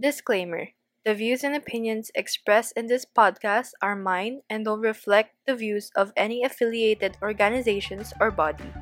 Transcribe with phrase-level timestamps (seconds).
[0.00, 0.72] Disclaimer
[1.04, 5.92] The views and opinions expressed in this podcast are mine and don't reflect the views
[5.94, 8.72] of any affiliated organizations or body.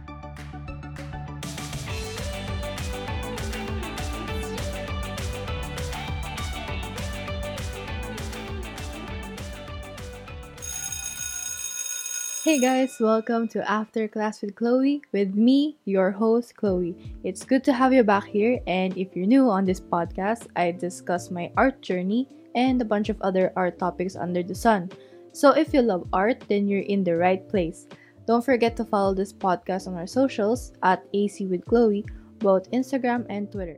[12.48, 16.96] Hey guys, welcome to After Class with Chloe with me, your host Chloe.
[17.22, 20.72] It's good to have you back here and if you're new on this podcast, I
[20.72, 24.88] discuss my art journey and a bunch of other art topics under the sun.
[25.32, 27.86] So if you love art, then you're in the right place.
[28.26, 32.06] Don't forget to follow this podcast on our socials at AC with Chloe,
[32.38, 33.76] both Instagram and Twitter.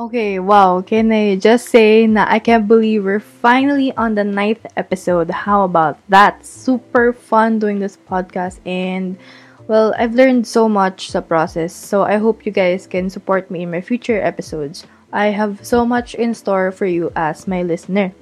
[0.00, 0.80] Okay, wow.
[0.80, 5.28] Can I just say na I can't believe we're finally on the ninth episode.
[5.28, 6.40] How about that?
[6.40, 9.20] Super fun doing this podcast and
[9.68, 11.76] well, I've learned so much the process.
[11.76, 14.88] So I hope you guys can support me in my future episodes.
[15.12, 18.16] I have so much in store for you as my listener.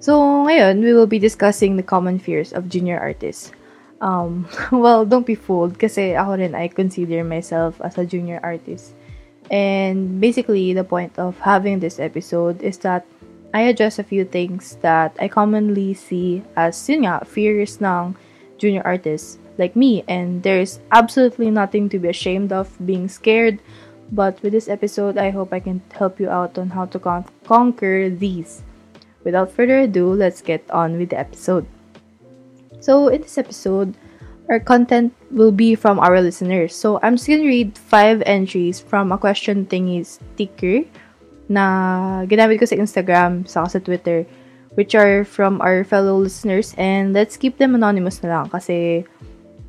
[0.00, 0.16] So
[0.48, 3.52] ngayon, we will be discussing the common fears of junior artists.
[4.00, 8.96] Um, well, don't be fooled rin I consider myself as a junior artist.
[9.52, 13.04] And basically, the point of having this episode is that
[13.52, 18.16] I address a few things that I commonly see as yun nga, fears ng
[18.56, 20.08] junior artists like me.
[20.08, 23.60] And there's absolutely nothing to be ashamed of being scared.
[24.10, 27.28] But with this episode, I hope I can help you out on how to con-
[27.44, 28.64] conquer these.
[29.24, 31.68] Without further ado, let's get on with the episode.
[32.80, 33.94] So, in this episode,
[34.52, 36.76] our content will be from our listeners.
[36.76, 40.84] So, I'm just gonna read five entries from a question thingy sticker
[41.48, 44.28] na ginamit ko sa Instagram, sa sa Twitter,
[44.76, 46.76] which are from our fellow listeners.
[46.76, 49.08] And let's keep them anonymous na lang kasi,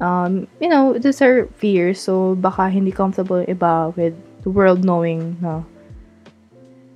[0.04, 2.04] um, you know, these are fears.
[2.04, 5.64] So, baka hindi comfortable iba with the world knowing na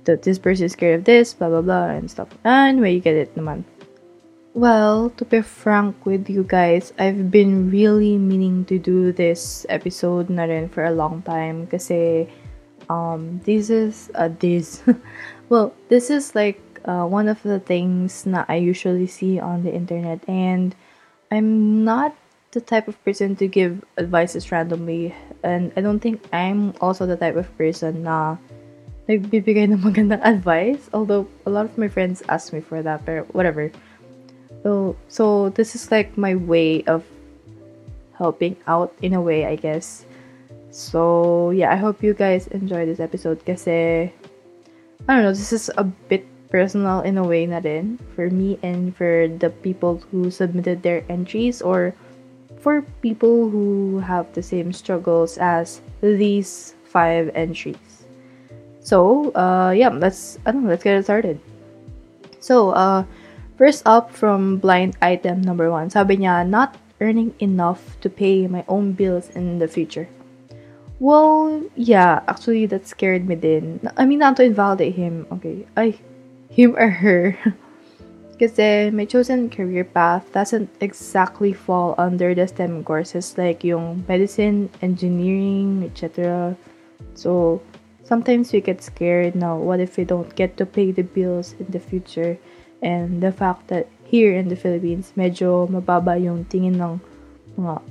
[0.04, 2.28] that this person is scared of this, blah, blah, blah, and stuff.
[2.44, 3.64] And anyway, you get it naman.
[4.54, 10.30] Well, to be frank with you guys, I've been really meaning to do this episode
[10.30, 12.26] na rin for a long time kasi
[12.88, 14.82] um this is uh, this.
[15.48, 19.72] Well, this is like uh, one of the things that I usually see on the
[19.72, 20.76] internet and
[21.32, 22.16] I'm not
[22.52, 25.14] the type of person to give advices randomly
[25.44, 28.36] and I don't think I'm also the type of person na
[29.08, 33.24] nagbibigay ng magandang advice although a lot of my friends ask me for that but
[33.32, 33.72] whatever
[34.68, 37.00] so so this is like my way of
[38.12, 40.04] helping out in a way, I guess.
[40.68, 44.12] So yeah, I hope you guys enjoy this episode kasi
[45.08, 48.60] I don't know, this is a bit personal in a way na rin for me
[48.60, 51.96] and for the people who submitted their entries or
[52.60, 58.04] for people who have the same struggles as these five entries.
[58.84, 61.40] So, uh yeah, let's I don't know, let's get it started.
[62.44, 63.08] So, uh
[63.58, 68.62] First up from blind item number one, sabi niya, not earning enough to pay my
[68.70, 70.06] own bills in the future.
[71.02, 73.82] Well, yeah, actually that scared me din.
[73.98, 75.98] I mean, not to invalidate him, okay, ay,
[76.54, 77.34] him or her.
[78.38, 84.70] Kasi my chosen career path doesn't exactly fall under the STEM courses like yung medicine,
[84.82, 86.54] engineering, etc.
[87.18, 87.58] So,
[88.06, 91.66] sometimes we get scared now, what if we don't get to pay the bills in
[91.74, 92.38] the future?
[92.82, 97.00] And the fact that here in the Philippines, medyo mababa yung tingin ng
[97.58, 97.82] mga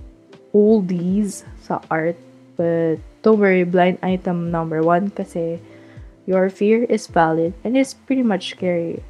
[0.56, 2.18] oldies sa art.
[2.58, 5.62] But don't worry, blind item number one kasi
[6.26, 9.03] your fear is valid and it's pretty much scary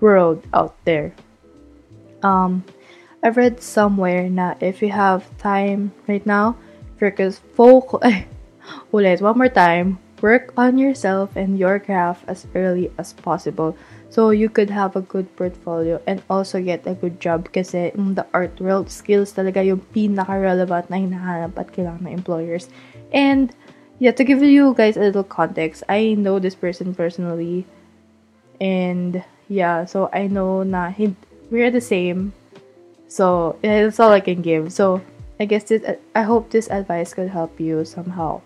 [0.00, 1.14] world out there.
[2.22, 2.64] Um,
[3.22, 6.58] I've read somewhere na if you have time right now,
[6.98, 8.26] focus, focus,
[8.92, 13.76] ulit, one more time, work on yourself and your craft as early as possible
[14.12, 18.12] so you could have a good portfolio and also get a good job kasi in
[18.12, 22.68] the art world, skills talaga yung pinaka-relevant na hinahanap at kailangan ng employers.
[23.16, 23.56] And
[24.04, 27.64] yeah, to give you guys a little context, I know this person personally
[28.60, 30.92] and yeah, so I know na
[31.48, 32.36] we're the same.
[33.08, 34.76] So yeah, that's all I can give.
[34.76, 35.00] So
[35.40, 38.44] I guess this I hope this advice could help you somehow.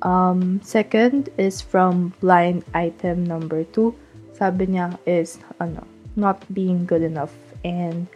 [0.00, 3.92] Um, second is from blind item number two.
[4.38, 5.82] Sabi niya is, ano,
[6.14, 7.34] not being good enough.
[7.64, 8.06] And,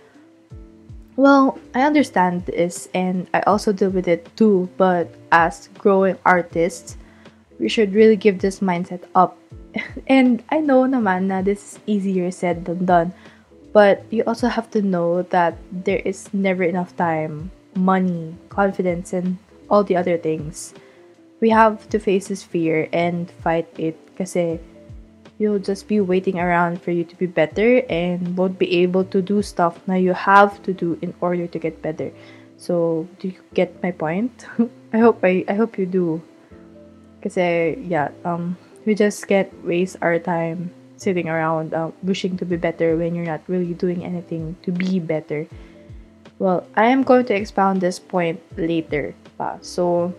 [1.17, 4.71] well, I understand this and I also deal with it too.
[4.79, 6.97] But as growing artists,
[7.59, 9.37] we should really give this mindset up.
[10.07, 13.13] and I know naman na this is easier said than done.
[13.73, 19.39] But you also have to know that there is never enough time, money, confidence, and
[19.69, 20.75] all the other things
[21.43, 24.63] we have to face this fear and fight it Kasi
[25.43, 29.19] you'll just be waiting around for you to be better and won't be able to
[29.19, 32.15] do stuff now you have to do in order to get better.
[32.63, 34.47] So, do you get my point?
[34.95, 36.23] I hope I I hope you do.
[37.19, 38.55] Kasi yeah, um
[38.87, 43.27] we just can't waste our time sitting around uh, wishing to be better when you're
[43.27, 45.51] not really doing anything to be better.
[46.39, 49.15] Well, I am going to expound this point later.
[49.39, 49.59] Pa.
[49.63, 50.15] So,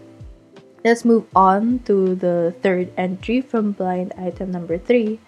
[0.83, 5.19] let's move on to the third entry from blind item number three.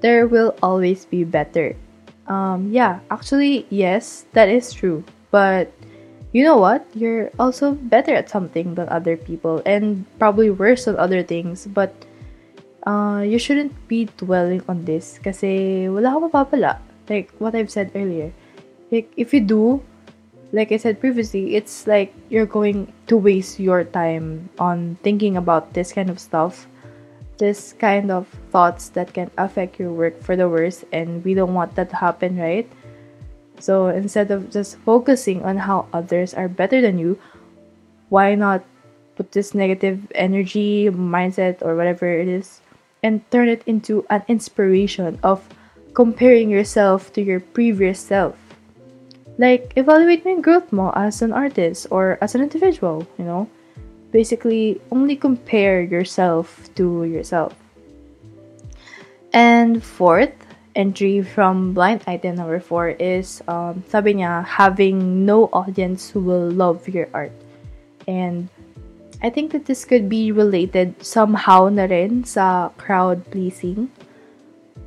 [0.00, 1.76] There will always be better.
[2.28, 5.04] Um, yeah, actually, yes, that is true.
[5.30, 5.72] But
[6.32, 6.84] you know what?
[6.94, 11.66] You're also better at something than other people, and probably worse at other things.
[11.66, 11.94] But
[12.86, 16.20] uh, you shouldn't be dwelling on this kasi wala.
[17.08, 18.32] Like what I've said earlier.
[18.92, 19.82] Like, if you do,
[20.54, 25.74] like I said previously, it's like you're going to waste your time on thinking about
[25.74, 26.68] this kind of stuff.
[27.38, 31.54] This kind of thoughts that can affect your work for the worse, and we don't
[31.54, 32.70] want that to happen, right?
[33.58, 37.18] So instead of just focusing on how others are better than you,
[38.08, 38.62] why not
[39.16, 42.60] put this negative energy, mindset, or whatever it is
[43.02, 45.42] and turn it into an inspiration of
[45.94, 48.38] comparing yourself to your previous self.
[49.36, 53.48] Like, evaluate my growth mo as an artist or as an individual, you know?
[54.12, 57.54] Basically, only compare yourself to yourself.
[59.32, 60.30] And fourth
[60.76, 66.50] entry from blind item number four is, um, sabi niya, having no audience who will
[66.50, 67.32] love your art.
[68.06, 68.48] And
[69.22, 73.90] I think that this could be related somehow na rin sa crowd pleasing.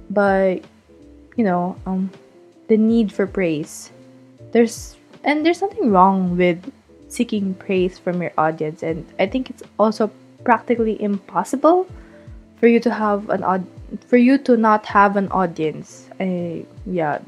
[0.09, 0.63] But,
[1.35, 2.11] you know, um,
[2.67, 3.91] the need for praise.
[4.51, 6.71] There's, and there's nothing wrong with
[7.07, 8.83] seeking praise from your audience.
[8.83, 10.11] And I think it's also
[10.43, 11.87] practically impossible
[12.59, 13.65] for you to have an odd
[14.07, 16.09] for you to not have an audience.
[16.19, 17.19] I, yeah.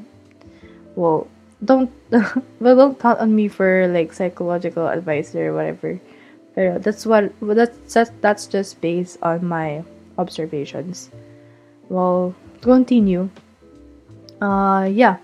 [0.94, 1.28] Well,
[1.64, 1.90] don't
[2.60, 6.00] well don't count on me for like psychological advice or whatever.
[6.54, 9.84] Pero that's what that's that's, that's just based on my
[10.18, 11.10] observations.
[11.88, 13.30] Well, continue.
[14.40, 15.16] Uh yeah.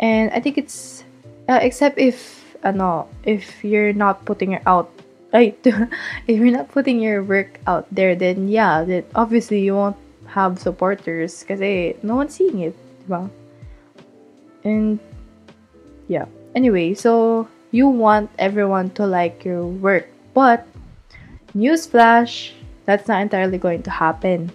[0.00, 1.04] And I think it's
[1.52, 4.88] uh, except if ano, if you're not putting it out
[5.32, 5.58] right
[6.28, 9.96] if you're not putting your work out there then yeah, that obviously you won't
[10.26, 11.60] have supporters because
[12.02, 13.28] no one's seeing it, diba?
[14.64, 14.98] And
[16.08, 16.26] yeah.
[16.54, 20.66] Anyway, so you want everyone to like your work but,
[21.54, 22.52] newsflash,
[22.86, 24.50] that's not entirely going to happen.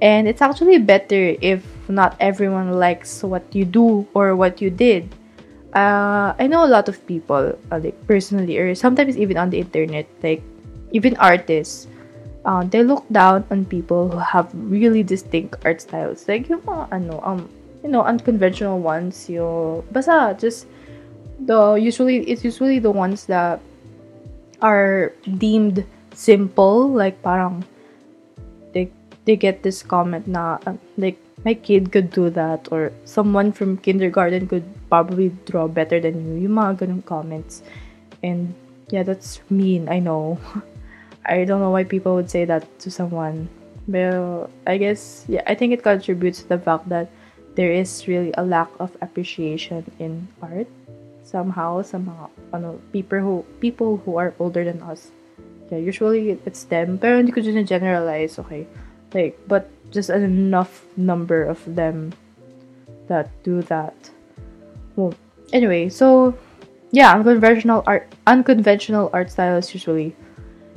[0.00, 5.14] And it's actually better if not everyone likes what you do or what you did.
[5.72, 9.58] Uh, I know a lot of people, uh, like personally, or sometimes even on the
[9.58, 10.42] internet, like
[10.92, 11.88] even artists,
[12.44, 16.28] uh, they look down on people who have really distinct art styles.
[16.28, 17.48] Like yung mga ano, um,
[17.82, 19.28] you know, unconventional ones.
[19.32, 20.68] Yung, basta, just
[21.46, 23.60] the usually it's usually the ones that
[24.60, 25.84] are deemed
[26.14, 27.64] simple like parang
[28.72, 28.86] they
[29.24, 33.76] they get this comment na uh, like my kid could do that or someone from
[33.76, 37.62] kindergarten could probably draw better than you yung mga ganun comments
[38.22, 38.54] and
[38.90, 40.38] yeah that's mean I know
[41.26, 43.48] I don't know why people would say that to someone
[43.88, 47.10] but I guess yeah I think it contributes to the fact that
[47.54, 50.68] there is really a lack of appreciation in art
[51.32, 55.08] somehow mga ano, people who people who are older than us.
[55.72, 57.00] Yeah, usually it's them.
[57.00, 58.68] Pero hindi ko generalize, okay?
[59.16, 62.12] Like, but just enough number of them
[63.06, 63.94] that do that.
[64.96, 65.14] Well,
[65.52, 66.34] anyway, so
[66.90, 70.16] yeah, unconventional art unconventional art styles usually.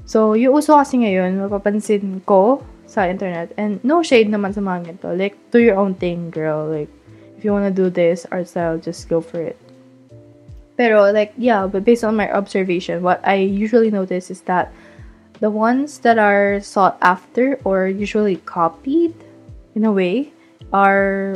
[0.06, 4.94] So, yung uso kasi ngayon, mapapansin ko sa internet, and no shade naman sa mga
[4.94, 5.18] ganito.
[5.18, 6.70] Like, do your own thing, girl.
[6.70, 6.94] Like,
[7.34, 9.58] if you wanna do this art style, just go for it.
[10.76, 14.76] Pero like yeah, but based on my observation, what I usually notice is that
[15.40, 19.14] the ones that are sought after or usually copied
[19.76, 20.32] in a way
[20.72, 21.36] are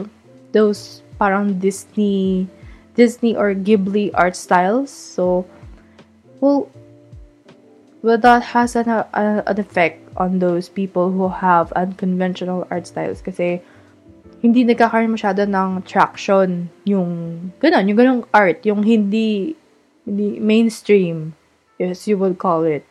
[0.51, 2.47] those parang Disney
[2.95, 4.89] Disney or Ghibli art styles.
[4.89, 5.45] So
[6.39, 6.71] well
[8.01, 13.21] well that has an, uh, an effect on those people who have unconventional art styles
[13.21, 13.61] kasi
[14.39, 19.55] hindi nagkakaroon masyado ng traction yung ganun, yung ganung art, yung hindi,
[20.07, 21.35] hindi mainstream,
[21.75, 22.87] as you would call it.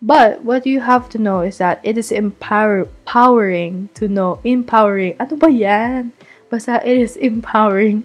[0.00, 5.16] But what you have to know is that it is empower empowering to know, empowering,
[5.18, 6.12] ano ba yan?
[6.50, 8.04] Basta it is empowering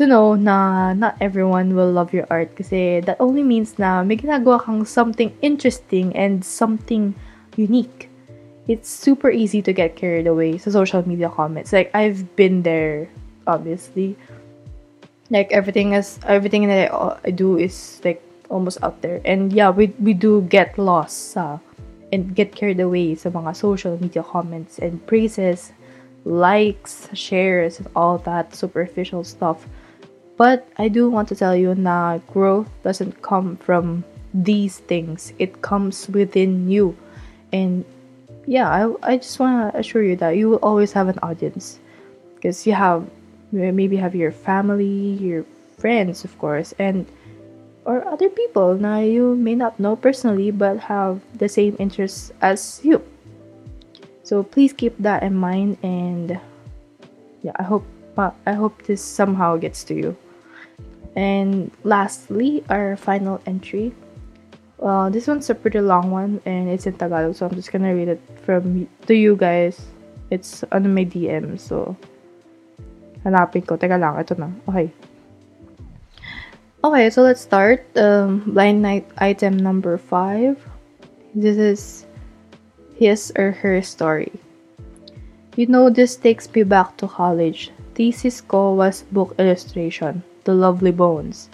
[0.00, 4.16] to know na not everyone will love your art kasi that only means na may
[4.16, 7.12] ginagawa kang something interesting and something
[7.60, 8.10] unique
[8.70, 11.74] it's super easy to get carried away sa social media comments.
[11.74, 13.10] Like I've been there,
[13.46, 14.14] obviously.
[15.26, 19.22] Like everything is everything that I, I do is like almost out there.
[19.24, 21.58] And yeah, we we do get lost sa
[22.12, 25.72] and get carried away sa mga social media comments and praises,
[26.26, 29.64] likes, shares, and all that superficial stuff.
[30.36, 34.04] But I do want to tell you na growth doesn't come from
[34.34, 35.32] these things.
[35.38, 36.96] It comes within you.
[37.52, 37.84] And
[38.46, 41.78] yeah, I, I just want to assure you that you will always have an audience.
[42.34, 43.04] Because you have,
[43.52, 45.44] maybe have your family, your
[45.76, 47.04] friends, of course, and
[47.84, 52.80] or other people na you may not know personally but have the same interests as
[52.84, 53.02] you.
[54.22, 56.38] So please keep that in mind and
[57.42, 57.84] yeah, I hope
[58.20, 60.16] I hope this somehow gets to you.
[61.16, 63.96] And lastly, our final entry.
[64.78, 67.94] Well, this one's a pretty long one and it's in Tagalog, so I'm just gonna
[67.94, 69.80] read it from to you guys.
[70.30, 71.96] It's on my DM, so
[73.24, 73.76] hanapin ko.
[73.76, 74.48] Teka lang, ito na.
[74.68, 74.92] Okay.
[76.80, 77.84] Okay, so let's start.
[77.92, 80.56] Um, blind night item number five.
[81.36, 82.06] This is
[82.96, 84.32] his or her story.
[85.60, 87.68] You know, this takes me back to college.
[87.92, 91.52] Thesis ko was book illustration, The Lovely Bones.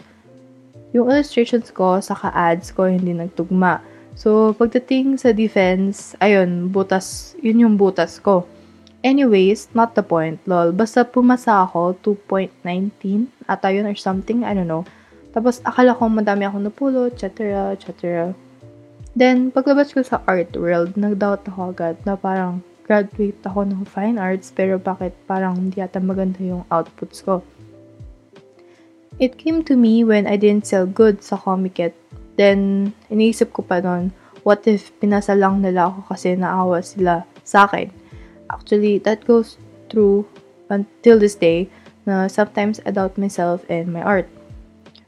[0.94, 3.82] Yung illustrations ko sa ka-ads ko hindi nagtugma.
[4.14, 8.46] So, pagdating sa defense, ayun, butas, yun yung butas ko.
[9.02, 10.70] Anyways, not the point, lol.
[10.70, 11.98] Basta pumasa ako,
[12.30, 14.86] 2.19, ata yun or something, I don't know.
[15.36, 18.32] Tapos, akala ko madami akong napulot, etc., etc.
[19.12, 24.16] Then, paglabas ko sa art world, nag-doubt ako agad na parang graduate ako ng fine
[24.16, 27.44] arts, pero bakit parang hindi ata maganda yung outputs ko.
[29.20, 31.92] It came to me when I didn't sell good sa Comiket.
[32.40, 37.68] Then, iniisip ko pa noon, what if pinasa lang nila ako kasi naawa sila sa
[37.68, 37.92] akin?
[38.48, 39.60] Actually, that goes
[39.92, 40.24] through
[40.72, 41.68] until this day
[42.08, 44.28] na sometimes I doubt myself and my art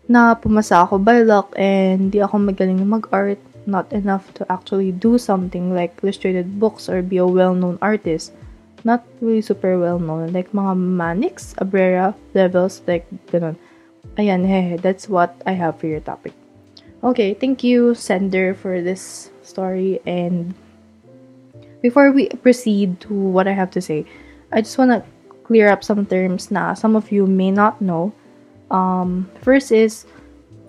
[0.09, 3.38] na pumasa ako by luck and di ako magaling mag-art,
[3.69, 8.33] not enough to actually do something like illustrated books or be a well-known artist.
[8.88, 10.33] Not really super well-known.
[10.33, 13.61] Like mga Manix, Abrera, levels, like ganun.
[14.17, 16.33] Ayan, hehe, that's what I have for your topic.
[17.05, 20.00] Okay, thank you, sender, for this story.
[20.09, 20.55] And
[21.83, 24.07] before we proceed to what I have to say,
[24.50, 25.05] I just want to
[25.45, 28.12] clear up some terms na some of you may not know
[28.71, 30.07] um, first is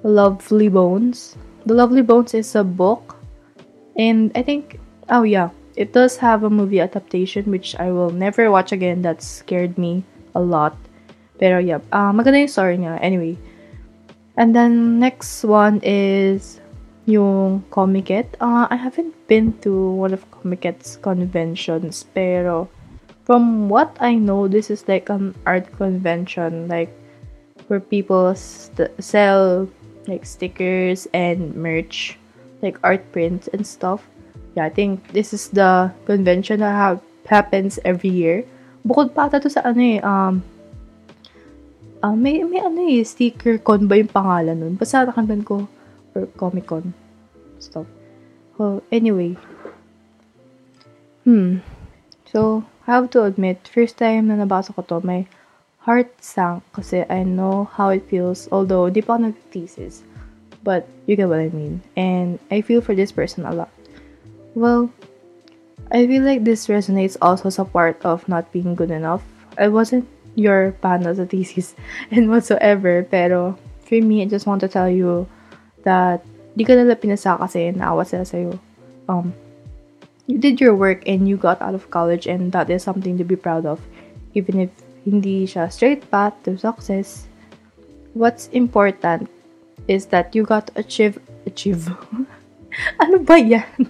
[0.04, 1.36] Lovely Bones.
[1.66, 3.18] The Lovely Bones is a book,
[3.98, 4.80] and I think,
[5.10, 9.02] oh yeah, it does have a movie adaptation which I will never watch again.
[9.02, 10.04] That scared me
[10.36, 10.76] a lot.
[11.40, 13.00] Pero yeah, uh, maganda yung story niya.
[13.02, 13.38] Anyway.
[14.40, 16.60] And then next one is
[17.04, 18.40] yung Comiket.
[18.40, 22.70] Uh, I haven't been to one of Comiket's conventions, pero
[23.24, 26.68] from what I know, this is like an art convention.
[26.68, 26.96] Like
[27.70, 29.70] where people st- sell
[30.10, 32.18] like stickers and merch,
[32.66, 34.04] like art prints and stuff.
[34.58, 37.00] Yeah, I think this is the convention that have,
[37.30, 38.44] happens every year.
[38.82, 40.42] Bukod pa ata to sa ano eh, um,
[42.02, 44.74] uh, may, may ano eh, sticker con ba yung pangalan nun?
[44.74, 45.70] Basta nakandun ko,
[46.18, 46.92] or Comic Con
[47.62, 47.86] stuff.
[48.58, 49.38] So, anyway.
[51.24, 51.62] Hmm.
[52.26, 55.30] So, I have to admit, first time na nabasa ko to, may
[55.90, 60.06] heart sank kasi I know how it feels, although di pa nag-thesis.
[60.62, 61.82] But you get what I mean.
[61.98, 63.74] And I feel for this person a lot.
[64.54, 64.94] Well,
[65.90, 69.26] I feel like this resonates also as a part of not being good enough.
[69.58, 70.06] I wasn't
[70.38, 71.74] your fan of the thesis
[72.14, 75.26] and whatsoever, pero for me, I just want to tell you
[75.90, 76.22] that
[76.54, 78.54] di ka nila pinasa kasi naawa sila sa'yo.
[79.10, 79.34] Um,
[80.30, 83.26] you did your work and you got out of college and that is something to
[83.26, 83.82] be proud of,
[84.38, 84.70] even if
[85.06, 87.28] hindi siya straight path to success.
[88.14, 89.30] What's important
[89.88, 91.90] is that you got to achieve achieve.
[93.04, 93.90] ano ba yan?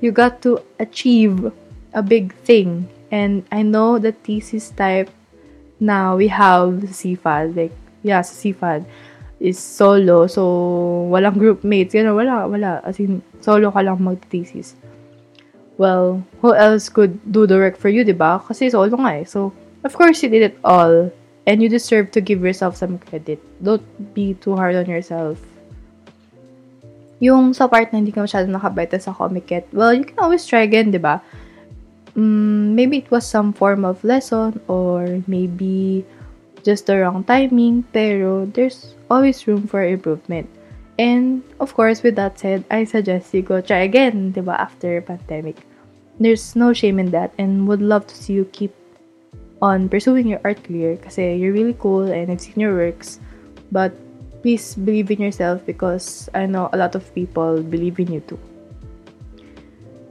[0.00, 1.52] You got to achieve
[1.92, 2.88] a big thing.
[3.14, 5.08] And I know the thesis type
[5.80, 7.56] now we have CFAD.
[7.56, 8.84] Like, yeah, CFAD
[9.40, 10.26] is solo.
[10.26, 10.42] So,
[11.12, 11.94] walang group mates.
[11.94, 12.80] Ganun, wala, wala.
[12.84, 14.74] As in, solo ka lang mag-thesis.
[15.76, 18.38] Well, who else could do the work for you, di ba?
[18.40, 19.26] Kasi solo nga eh.
[19.26, 19.52] So,
[19.84, 21.12] Of course, you did it all,
[21.46, 23.38] and you deserve to give yourself some credit.
[23.62, 25.36] Don't be too hard on yourself.
[27.20, 30.64] Yung sa part na hindi ka masyado nakabeta sa Comiket, well, you can always try
[30.64, 31.20] again, di ba?
[32.16, 36.04] Mm, maybe it was some form of lesson, or maybe
[36.64, 40.48] just the wrong timing, pero there's always room for improvement.
[40.96, 44.96] And, of course, with that said, I suggest you go try again, di ba, after
[45.04, 45.60] pandemic.
[46.20, 48.72] there's no shame in that and would love to see you keep
[49.64, 53.16] on pursuing your art career kasi you're really cool and I've seen your works.
[53.72, 53.96] But
[54.44, 58.38] please believe in yourself because I know a lot of people believe in you too.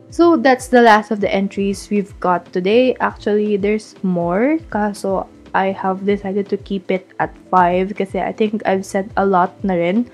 [0.09, 2.97] So that's the last of the entries we've got today.
[2.97, 4.57] Actually, there's more.
[4.93, 9.25] So I have decided to keep it at 5 because I think I've said a
[9.25, 10.09] lot na rin.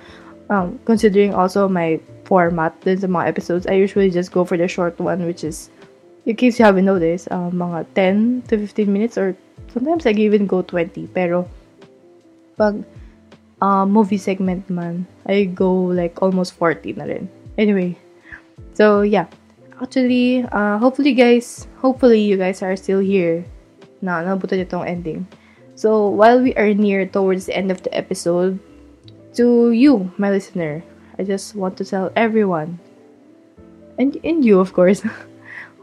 [0.49, 4.67] Um, considering also my format dun sa mga episodes, I usually just go for the
[4.67, 5.69] short one which is
[6.25, 9.35] in case you haven't noticed, uh, mga 10 to 15 minutes or
[9.71, 11.07] sometimes I even go 20.
[11.13, 11.47] Pero,
[12.57, 12.83] pag
[13.61, 17.29] uh, movie segment man, I go like almost 40 na rin.
[17.57, 17.97] Anyway,
[18.73, 19.27] so yeah.
[19.79, 23.47] Actually, uh, hopefully guys, hopefully you guys are still here
[24.03, 25.23] na nabutan itong ending.
[25.79, 28.59] So, while we are near towards the end of the episode,
[29.39, 30.83] to you, my listener,
[31.15, 32.83] I just want to tell everyone,
[33.95, 34.99] and, and you, of course,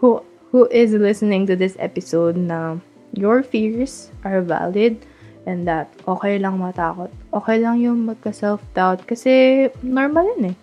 [0.00, 0.20] who
[0.52, 2.80] who is listening to this episode na
[3.16, 5.00] your fears are valid
[5.46, 7.08] and that okay lang matakot.
[7.32, 10.56] Okay lang yung magka-self-doubt kasi normal yun eh.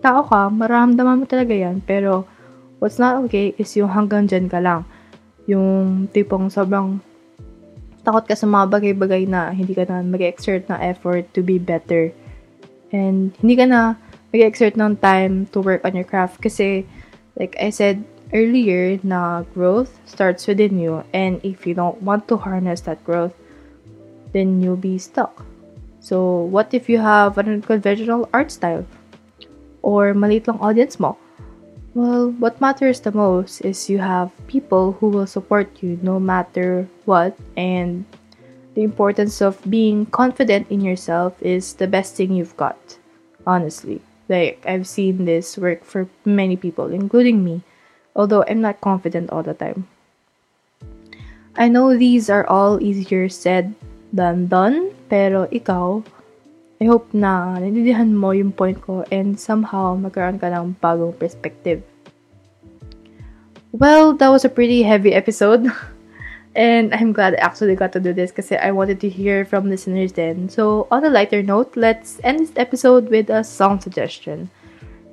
[0.00, 1.80] Tao ka, maramdaman mo talaga yan.
[1.84, 2.26] Pero
[2.82, 4.82] what's not okay is yung hanggang dyan ka lang.
[5.46, 6.98] Yung tipong sobrang
[8.02, 12.10] takot ka sa mga bagay-bagay na hindi ka na mag-exert ng effort to be better.
[12.90, 13.94] And hindi ka na
[14.34, 16.88] mag-exert ng time to work on your craft kasi
[17.38, 22.36] like I said earlier na growth starts within you and if you don't want to
[22.36, 23.34] harness that growth
[24.32, 25.44] then you'll be stuck.
[26.00, 28.86] So what if you have an unconventional art style
[29.82, 31.18] or maliit lang audience mo?
[31.94, 36.86] Well, what matters the most is you have people who will support you no matter
[37.04, 38.06] what and
[38.74, 42.78] the importance of being confident in yourself is the best thing you've got.
[43.46, 44.00] Honestly.
[44.30, 47.66] Like I've seen this work for many people including me
[48.20, 49.88] although I'm not confident all the time.
[51.56, 53.72] I know these are all easier said
[54.12, 56.04] than done, pero ikaw,
[56.80, 61.80] I hope na naintindihan mo yung point ko and somehow magkaroon ka ng bagong perspective.
[63.72, 65.68] Well, that was a pretty heavy episode.
[66.54, 69.68] and I'm glad I actually got to do this because I wanted to hear from
[69.68, 70.48] listeners then.
[70.48, 74.50] So, on a lighter note, let's end this episode with a song suggestion.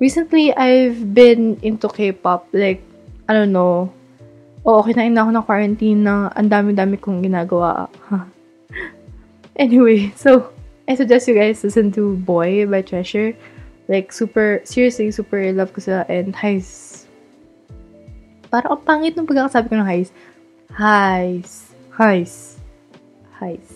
[0.00, 2.82] Recently, I've been into K-pop like
[3.28, 3.92] I don't know,
[4.64, 7.92] oo, kinain na ako ng quarantine na ang dami-dami kong ginagawa.
[9.60, 10.48] anyway, so,
[10.88, 13.36] I suggest you guys listen to Boy by Treasure.
[13.88, 16.08] Like, super, seriously, super love ko sila.
[16.08, 17.04] And Heis.
[18.48, 20.08] Parang ang pangit ng pagkakasabi ko ng Heis.
[20.72, 21.72] Heis.
[21.92, 22.32] Heis.
[23.40, 23.68] Heis.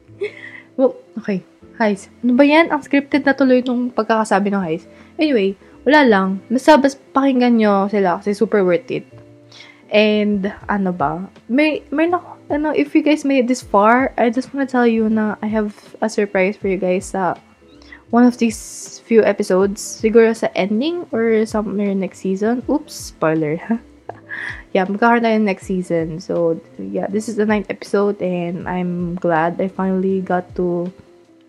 [0.76, 1.40] well, okay.
[1.80, 2.12] Heis.
[2.20, 2.68] Ano ba yan?
[2.68, 4.84] Ang scripted na tuloy nung pagkakasabi ng Heis.
[5.16, 6.28] Anyway, wala lang.
[6.50, 9.06] Basta, basta pakinggan nyo sila kasi super worth it.
[9.90, 11.26] And, ano ba?
[11.50, 14.86] May, may na, ano, if you guys made it this far, I just wanna tell
[14.86, 17.34] you na I have a surprise for you guys sa
[18.10, 19.82] one of these few episodes.
[19.82, 22.62] Siguro sa ending or somewhere next season.
[22.70, 23.58] Oops, spoiler.
[24.74, 26.22] yeah, magkakaroon tayo next season.
[26.22, 30.92] So, yeah, this is the ninth episode and I'm glad I finally got to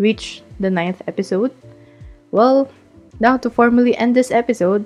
[0.02, 1.54] reach the ninth episode.
[2.34, 2.70] Well,
[3.22, 4.84] now, to formally end this episode,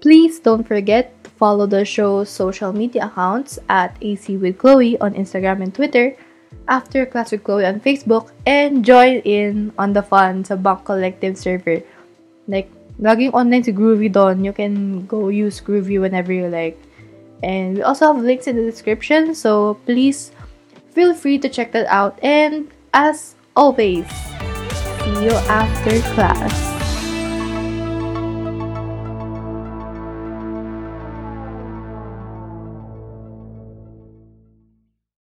[0.00, 5.12] please don't forget to follow the show's social media accounts at AC with Chloe on
[5.12, 6.16] Instagram and Twitter,
[6.68, 11.36] After Class with Chloe on Facebook, and join in on the fun sa Bank Collective
[11.36, 11.84] server.
[12.48, 14.40] Like, laging online si Groovy doon.
[14.40, 16.80] You can go use Groovy whenever you like.
[17.44, 20.32] And we also have links in the description, so please
[20.96, 22.16] feel free to check that out.
[22.24, 24.08] And as always,
[25.04, 26.79] see you after class.